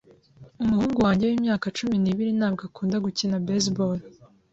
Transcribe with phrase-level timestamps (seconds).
[0.63, 3.99] Umuhungu wanjye wimyaka cumi n'ibiri ntabwo akunda gukina baseball.